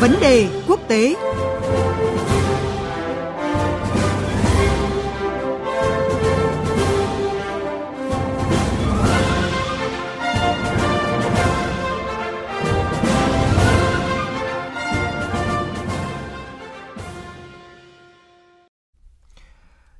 [0.00, 1.14] Vấn đề quốc tế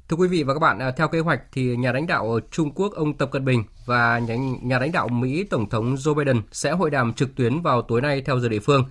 [0.09, 2.71] Thưa quý vị và các bạn, à, theo kế hoạch thì nhà lãnh đạo Trung
[2.75, 6.43] Quốc ông Tập Cận Bình và nhà, nhà lãnh đạo Mỹ Tổng thống Joe Biden
[6.53, 8.85] sẽ hội đàm trực tuyến vào tối nay theo giờ địa phương.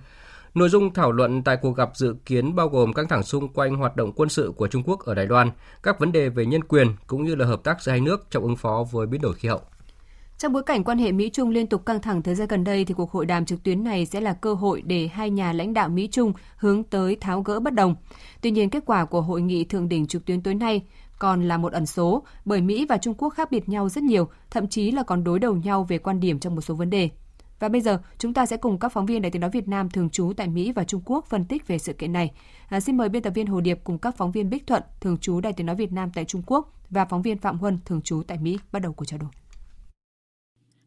[0.54, 3.76] Nội dung thảo luận tại cuộc gặp dự kiến bao gồm căng thẳng xung quanh
[3.76, 5.50] hoạt động quân sự của Trung Quốc ở Đài Loan,
[5.82, 8.42] các vấn đề về nhân quyền cũng như là hợp tác giữa hai nước trong
[8.42, 9.60] ứng phó với biến đổi khí hậu.
[10.38, 12.94] Trong bối cảnh quan hệ Mỹ-Trung liên tục căng thẳng thời gian gần đây thì
[12.94, 15.88] cuộc hội đàm trực tuyến này sẽ là cơ hội để hai nhà lãnh đạo
[15.88, 17.94] Mỹ-Trung hướng tới tháo gỡ bất đồng.
[18.40, 20.82] Tuy nhiên, kết quả của hội nghị thượng đỉnh trực tuyến tối nay
[21.18, 24.28] còn là một ẩn số bởi Mỹ và Trung Quốc khác biệt nhau rất nhiều,
[24.50, 27.10] thậm chí là còn đối đầu nhau về quan điểm trong một số vấn đề.
[27.60, 29.90] Và bây giờ, chúng ta sẽ cùng các phóng viên Đài tiếng nói Việt Nam
[29.90, 32.30] thường trú tại Mỹ và Trung Quốc phân tích về sự kiện này.
[32.68, 35.18] À, xin mời biên tập viên Hồ Điệp cùng các phóng viên Bích Thuận thường
[35.18, 38.02] trú Đài tiếng nói Việt Nam tại Trung Quốc và phóng viên Phạm Huân thường
[38.02, 39.30] trú tại Mỹ bắt đầu cuộc trao đổi.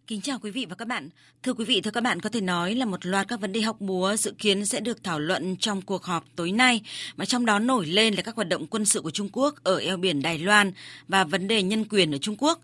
[0.07, 1.09] Kính chào quý vị và các bạn.
[1.43, 3.61] Thưa quý vị, thưa các bạn, có thể nói là một loạt các vấn đề
[3.61, 6.81] học múa dự kiến sẽ được thảo luận trong cuộc họp tối nay,
[7.15, 9.77] mà trong đó nổi lên là các hoạt động quân sự của Trung Quốc ở
[9.77, 10.71] eo biển Đài Loan
[11.07, 12.61] và vấn đề nhân quyền ở Trung Quốc.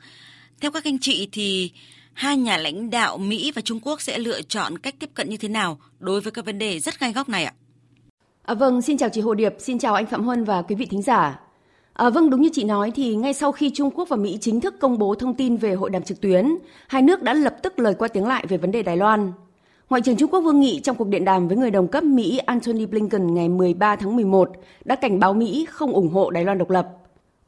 [0.61, 1.71] Theo các anh chị thì
[2.13, 5.37] hai nhà lãnh đạo Mỹ và Trung Quốc sẽ lựa chọn cách tiếp cận như
[5.37, 7.53] thế nào đối với các vấn đề rất gai góc này ạ?
[8.41, 10.85] À, vâng, xin chào chị Hồ Điệp, xin chào anh Phạm Huân và quý vị
[10.85, 11.39] thính giả.
[11.93, 14.61] À, vâng, đúng như chị nói thì ngay sau khi Trung Quốc và Mỹ chính
[14.61, 16.55] thức công bố thông tin về hội đàm trực tuyến,
[16.87, 19.31] hai nước đã lập tức lời qua tiếng lại về vấn đề Đài Loan.
[19.89, 22.37] Ngoại trưởng Trung Quốc Vương Nghị trong cuộc điện đàm với người đồng cấp Mỹ
[22.37, 24.51] Antony Blinken ngày 13 tháng 11
[24.85, 26.87] đã cảnh báo Mỹ không ủng hộ Đài Loan độc lập.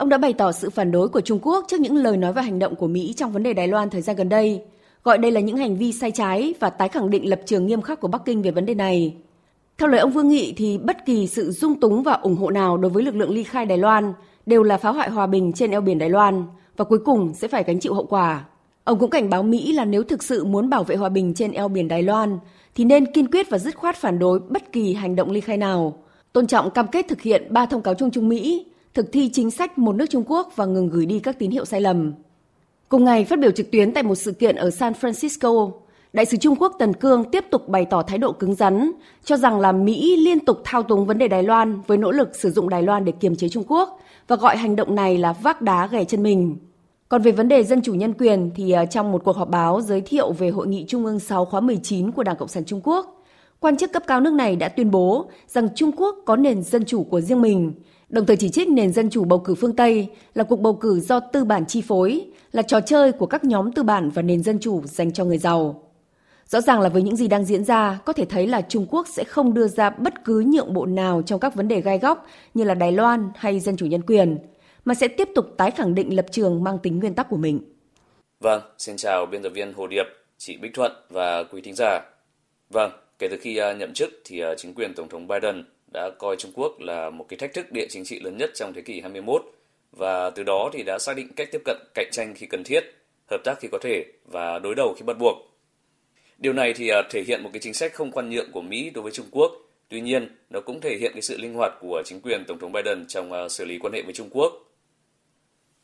[0.02, 2.42] Ông đã bày tỏ sự phản đối của Trung Quốc trước những lời nói và
[2.42, 4.62] hành động của Mỹ trong vấn đề Đài Loan thời gian gần đây,
[5.04, 7.82] gọi đây là những hành vi sai trái và tái khẳng định lập trường nghiêm
[7.82, 9.16] khắc của Bắc Kinh về vấn đề này.
[9.78, 12.78] Theo lời ông Vương Nghị thì bất kỳ sự dung túng và ủng hộ nào
[12.78, 14.14] đối với lực lượng ly khai Đài Loan
[14.46, 16.44] đều là phá hoại hòa bình trên eo biển Đài Loan
[16.78, 18.46] và cuối cùng sẽ phải gánh chịu hậu quả.
[18.84, 21.52] Ông cũng cảnh báo Mỹ là nếu thực sự muốn bảo vệ hòa bình trên
[21.52, 22.40] eo biển Đài Loan
[22.76, 25.58] thì nên kiên quyết và dứt khoát phản đối bất kỳ hành động ly khai
[25.58, 26.04] nào,
[26.34, 29.52] tôn trọng cam kết thực hiện ba thông cáo chung Trung Mỹ, thực thi chính
[29.52, 32.14] sách một nước Trung Quốc và ngừng gửi đi các tín hiệu sai lầm.
[32.90, 35.72] Cùng ngày phát biểu trực tuyến tại một sự kiện ở San Francisco,
[36.14, 38.92] Đại sứ Trung Quốc Tần Cương tiếp tục bày tỏ thái độ cứng rắn,
[39.24, 42.36] cho rằng là Mỹ liên tục thao túng vấn đề Đài Loan với nỗ lực
[42.36, 45.34] sử dụng Đài Loan để kiềm chế Trung Quốc và gọi hành động này là
[45.34, 46.58] vác đá ghẻ chân mình.
[47.10, 49.82] Còn về vấn đề dân chủ nhân quyền thì à, trong một cuộc họp báo
[49.82, 52.82] giới thiệu về hội nghị Trung ương 6 khóa 19 của Đảng Cộng sản Trung
[52.84, 53.21] Quốc,
[53.62, 56.86] quan chức cấp cao nước này đã tuyên bố rằng Trung Quốc có nền dân
[56.86, 57.74] chủ của riêng mình,
[58.10, 61.00] đồng thời chỉ trích nền dân chủ bầu cử phương Tây là cuộc bầu cử
[61.00, 64.44] do tư bản chi phối, là trò chơi của các nhóm tư bản và nền
[64.44, 65.84] dân chủ dành cho người giàu.
[66.48, 69.08] Rõ ràng là với những gì đang diễn ra, có thể thấy là Trung Quốc
[69.08, 72.26] sẽ không đưa ra bất cứ nhượng bộ nào trong các vấn đề gai góc
[72.54, 74.38] như là Đài Loan hay dân chủ nhân quyền,
[74.86, 77.60] mà sẽ tiếp tục tái khẳng định lập trường mang tính nguyên tắc của mình.
[78.40, 80.06] Vâng, xin chào biên tập viên Hồ Điệp,
[80.38, 82.02] chị Bích Thuận và quý thính giả.
[82.70, 82.92] Vâng,
[83.22, 86.36] kể từ khi à, nhậm chức thì à, chính quyền Tổng thống Biden đã coi
[86.36, 89.02] Trung Quốc là một cái thách thức địa chính trị lớn nhất trong thế kỷ
[89.02, 89.42] 21
[89.92, 92.80] và từ đó thì đã xác định cách tiếp cận cạnh tranh khi cần thiết,
[93.32, 95.38] hợp tác khi có thể và đối đầu khi bắt buộc.
[96.38, 98.90] Điều này thì à, thể hiện một cái chính sách không khoan nhượng của Mỹ
[98.90, 99.52] đối với Trung Quốc.
[99.90, 102.72] Tuy nhiên, nó cũng thể hiện cái sự linh hoạt của chính quyền Tổng thống
[102.72, 104.54] Biden trong xử lý quan hệ với Trung Quốc.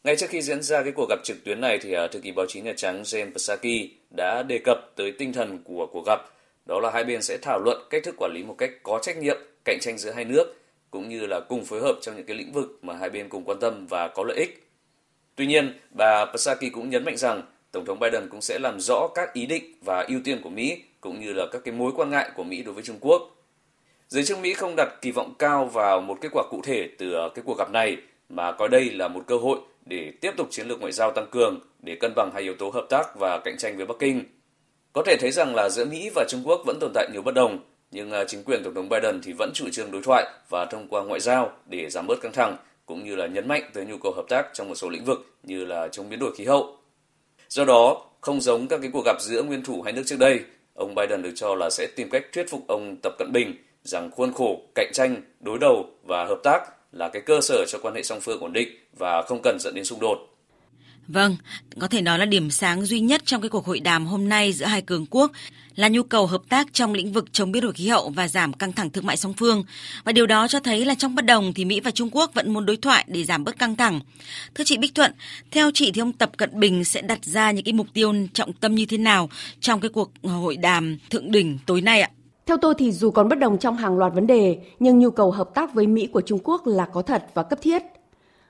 [0.03, 2.45] Ngay trước khi diễn ra cái cuộc gặp trực tuyến này thì thư ký báo
[2.49, 6.36] chí Nhà Trắng Jen Psaki đã đề cập tới tinh thần của cuộc gặp.
[6.67, 9.17] Đó là hai bên sẽ thảo luận cách thức quản lý một cách có trách
[9.17, 10.55] nhiệm cạnh tranh giữa hai nước
[10.91, 13.43] cũng như là cùng phối hợp trong những cái lĩnh vực mà hai bên cùng
[13.43, 14.67] quan tâm và có lợi ích.
[15.35, 17.41] Tuy nhiên, bà Psaki cũng nhấn mạnh rằng
[17.71, 20.83] Tổng thống Biden cũng sẽ làm rõ các ý định và ưu tiên của Mỹ
[21.01, 23.35] cũng như là các cái mối quan ngại của Mỹ đối với Trung Quốc.
[24.07, 27.13] Giới chức Mỹ không đặt kỳ vọng cao vào một kết quả cụ thể từ
[27.13, 27.97] ờ, cái cuộc gặp này
[28.29, 31.27] mà coi đây là một cơ hội để tiếp tục chiến lược ngoại giao tăng
[31.31, 34.23] cường để cân bằng hai yếu tố hợp tác và cạnh tranh với Bắc Kinh.
[34.97, 37.33] Có thể thấy rằng là giữa Mỹ và Trung Quốc vẫn tồn tại nhiều bất
[37.35, 37.59] đồng,
[37.91, 40.87] nhưng à, chính quyền Tổng thống Biden thì vẫn chủ trương đối thoại và thông
[40.87, 43.97] qua ngoại giao để giảm bớt căng thẳng cũng như là nhấn mạnh tới nhu
[44.03, 46.77] cầu hợp tác trong một số lĩnh vực như là chống biến đổi khí hậu
[47.49, 50.39] Do đó, không giống các cái cuộc gặp giữa nguyên thủ hai nước trước đây,
[50.73, 54.11] ông Biden được cho là sẽ tìm cách thuyết phục ông Tập Cận Bình rằng
[54.11, 56.61] khuôn khổ, cạnh tranh, đối đầu và hợp tác
[56.91, 58.67] là cái cơ sở cho quan hệ song phương ổn định
[58.97, 60.17] và không cần dẫn đến xung đột.
[61.07, 61.35] Vâng,
[61.79, 64.53] có thể nói là điểm sáng duy nhất trong cái cuộc hội đàm hôm nay
[64.53, 65.31] giữa hai cường quốc
[65.75, 68.53] là nhu cầu hợp tác trong lĩnh vực chống biến đổi khí hậu và giảm
[68.53, 69.63] căng thẳng thương mại song phương.
[70.03, 72.53] Và điều đó cho thấy là trong bất đồng thì Mỹ và Trung Quốc vẫn
[72.53, 73.99] muốn đối thoại để giảm bớt căng thẳng.
[74.55, 75.11] Thưa chị Bích Thuận,
[75.51, 78.53] theo chị thì ông Tập Cận Bình sẽ đặt ra những cái mục tiêu trọng
[78.53, 82.09] tâm như thế nào trong cái cuộc hội đàm thượng đỉnh tối nay ạ?
[82.45, 85.31] Theo tôi thì dù còn bất đồng trong hàng loạt vấn đề, nhưng nhu cầu
[85.31, 87.81] hợp tác với Mỹ của Trung Quốc là có thật và cấp thiết.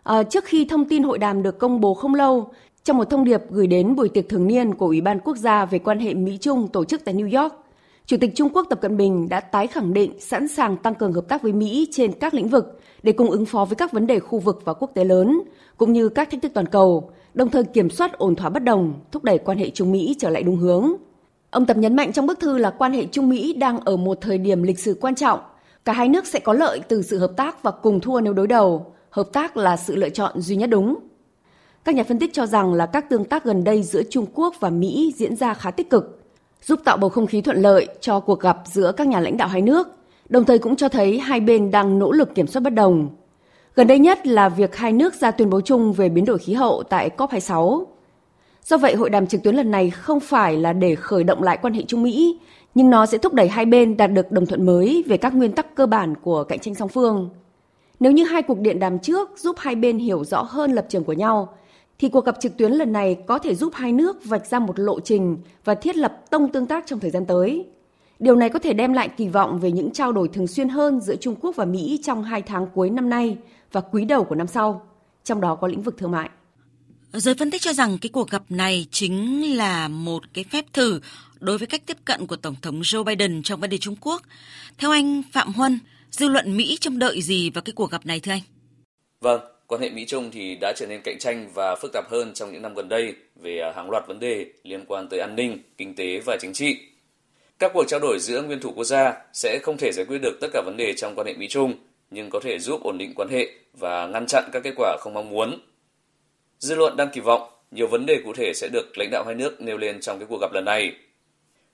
[0.07, 2.47] À, trước khi thông tin hội đàm được công bố không lâu,
[2.83, 5.65] trong một thông điệp gửi đến buổi tiệc thường niên của Ủy ban Quốc gia
[5.65, 7.53] về quan hệ Mỹ-Trung tổ chức tại New York,
[8.05, 11.13] Chủ tịch Trung Quốc Tập Cận Bình đã tái khẳng định sẵn sàng tăng cường
[11.13, 14.07] hợp tác với Mỹ trên các lĩnh vực để cùng ứng phó với các vấn
[14.07, 15.41] đề khu vực và quốc tế lớn,
[15.77, 18.93] cũng như các thách thức toàn cầu, đồng thời kiểm soát ổn thỏa bất đồng,
[19.11, 20.93] thúc đẩy quan hệ Trung Mỹ trở lại đúng hướng.
[21.51, 24.17] Ông Tập nhấn mạnh trong bức thư là quan hệ Trung Mỹ đang ở một
[24.21, 25.39] thời điểm lịch sử quan trọng.
[25.85, 28.47] Cả hai nước sẽ có lợi từ sự hợp tác và cùng thua nếu đối
[28.47, 28.93] đầu.
[29.17, 30.95] Hợp tác là sự lựa chọn duy nhất đúng.
[31.83, 34.55] Các nhà phân tích cho rằng là các tương tác gần đây giữa Trung Quốc
[34.59, 36.23] và Mỹ diễn ra khá tích cực,
[36.63, 39.47] giúp tạo bầu không khí thuận lợi cho cuộc gặp giữa các nhà lãnh đạo
[39.47, 39.87] hai nước,
[40.29, 43.09] đồng thời cũng cho thấy hai bên đang nỗ lực kiểm soát bất đồng.
[43.75, 46.53] Gần đây nhất là việc hai nước ra tuyên bố chung về biến đổi khí
[46.53, 47.83] hậu tại COP26.
[48.63, 51.57] Do vậy, hội đàm trực tuyến lần này không phải là để khởi động lại
[51.61, 52.39] quan hệ Trung Mỹ,
[52.75, 55.51] nhưng nó sẽ thúc đẩy hai bên đạt được đồng thuận mới về các nguyên
[55.51, 57.29] tắc cơ bản của cạnh tranh song phương.
[57.99, 61.03] Nếu như hai cuộc điện đàm trước giúp hai bên hiểu rõ hơn lập trường
[61.03, 61.57] của nhau,
[61.99, 64.79] thì cuộc gặp trực tuyến lần này có thể giúp hai nước vạch ra một
[64.79, 67.65] lộ trình và thiết lập tông tương tác trong thời gian tới.
[68.19, 71.01] Điều này có thể đem lại kỳ vọng về những trao đổi thường xuyên hơn
[71.01, 73.37] giữa Trung Quốc và Mỹ trong hai tháng cuối năm nay
[73.71, 74.87] và quý đầu của năm sau,
[75.23, 76.29] trong đó có lĩnh vực thương mại.
[77.13, 80.99] Giới phân tích cho rằng cái cuộc gặp này chính là một cái phép thử
[81.39, 84.21] đối với cách tiếp cận của Tổng thống Joe Biden trong vấn đề Trung Quốc.
[84.77, 85.79] Theo anh Phạm Huân,
[86.11, 88.41] dư luận Mỹ trông đợi gì vào cái cuộc gặp này thưa anh?
[89.21, 92.51] Vâng, quan hệ Mỹ-Trung thì đã trở nên cạnh tranh và phức tạp hơn trong
[92.51, 95.59] những năm gần đây về à, hàng loạt vấn đề liên quan tới an ninh,
[95.77, 96.77] kinh tế và chính trị.
[97.59, 100.37] Các cuộc trao đổi giữa nguyên thủ quốc gia sẽ không thể giải quyết được
[100.41, 101.73] tất cả vấn đề trong quan hệ Mỹ-Trung,
[102.11, 105.13] nhưng có thể giúp ổn định quan hệ và ngăn chặn các kết quả không
[105.13, 105.59] mong muốn.
[106.59, 109.35] Dư luận đang kỳ vọng nhiều vấn đề cụ thể sẽ được lãnh đạo hai
[109.35, 110.91] nước nêu lên trong cái cuộc gặp lần này.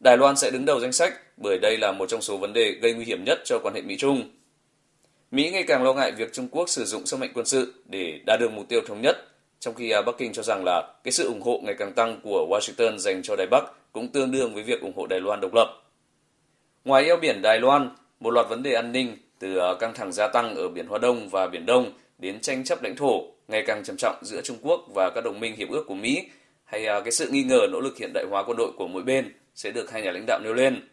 [0.04, 2.72] Đài Loan sẽ đứng đầu danh sách bởi đây là một trong số vấn đề
[2.82, 4.30] gây nguy hiểm nhất cho quan hệ Mỹ-Trung.
[5.32, 8.20] Mỹ ngày càng lo ngại việc Trung Quốc sử dụng sức mạnh quân sự để
[8.26, 9.18] đạt được mục tiêu thống nhất,
[9.60, 12.20] trong khi à, Bắc Kinh cho rằng là cái sự ủng hộ ngày càng tăng
[12.24, 15.42] của Washington dành cho Đài Bắc cũng tương đương với việc ủng hộ Đài Loan
[15.42, 15.68] độc lập.
[16.86, 17.90] Ngoài eo biển Đài Loan,
[18.20, 21.00] một loạt vấn đề an ninh từ à, căng thẳng gia tăng ở biển Hoa
[21.00, 24.58] Đông và Biển Đông đến tranh chấp lãnh thổ ngày càng trầm trọng giữa Trung
[24.62, 26.24] Quốc và các đồng minh hiệp ước của Mỹ
[26.74, 29.04] hay à, cái sự nghi ngờ nỗ lực hiện đại hóa quân đội của mỗi
[29.04, 30.88] bên sẽ được hai nhà lãnh đạo nêu lên.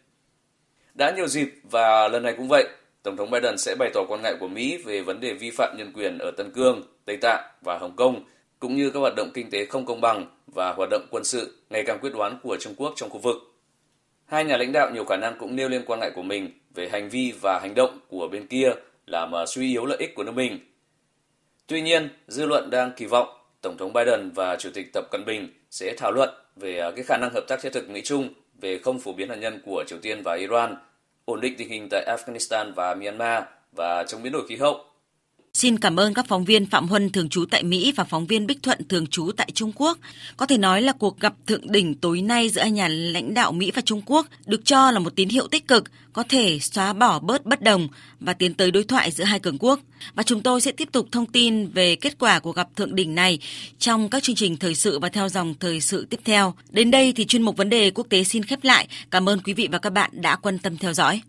[0.95, 2.69] Đã nhiều dịp và lần này cũng vậy,
[3.03, 5.77] Tổng thống Biden sẽ bày tỏ quan ngại của Mỹ về vấn đề vi phạm
[5.77, 8.25] nhân quyền ở Tân Cương, Tây Tạng và Hồng Kông,
[8.59, 11.59] cũng như các hoạt động kinh tế không công bằng và hoạt động quân sự
[11.71, 13.37] ngày càng quyết đoán của Trung Quốc trong khu vực.
[14.27, 16.89] Hai nhà lãnh đạo nhiều khả năng cũng nêu lên quan ngại của mình về
[16.89, 18.73] hành vi và hành động của bên kia
[19.07, 20.59] làm suy yếu lợi ích của nước mình.
[21.67, 25.25] Tuy nhiên, dư luận đang kỳ vọng Tổng thống Biden và Chủ tịch Tập Cận
[25.25, 28.29] Bình sẽ thảo luận về à, cái khả năng hợp tác thiết thực Mỹ-Trung
[28.61, 30.77] về không phổ biến hạt nhân của Triều Tiên và Iran–
[31.31, 33.45] ổn định tình hình tại Afghanistan và Myanmar
[33.77, 34.85] và chống biến đổi khí hậu.
[35.55, 38.47] Xin cảm ơn các phóng viên Phạm Huân thường trú tại Mỹ và phóng viên
[38.47, 39.99] Bích Thuận thường trú tại Trung Quốc.
[40.37, 43.53] Có thể nói là cuộc gặp thượng đỉnh tối nay giữa hai nhà lãnh đạo
[43.53, 46.93] Mỹ và Trung Quốc được cho là một tín hiệu tích cực, có thể xóa
[46.93, 47.89] bỏ bớt bất đồng
[48.21, 49.81] và tiến tới đối thoại giữa hai cường quốc.
[50.15, 53.15] Và chúng tôi sẽ tiếp tục thông tin về kết quả của gặp thượng đỉnh
[53.15, 53.39] này
[53.79, 56.55] trong các chương trình thời sự và theo dòng thời sự tiếp theo.
[56.71, 58.89] Đến đây thì chuyên mục vấn đề quốc tế xin khép lại.
[59.11, 61.21] Cảm ơn quý vị và các bạn đã quan tâm theo dõi.